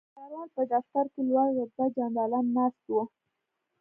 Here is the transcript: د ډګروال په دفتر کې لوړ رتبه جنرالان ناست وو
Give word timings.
د 0.01 0.03
ډګروال 0.09 0.47
په 0.55 0.63
دفتر 0.73 1.05
کې 1.13 1.21
لوړ 1.29 1.47
رتبه 1.57 1.85
جنرالان 1.97 2.45
ناست 2.55 2.83
وو 2.91 3.03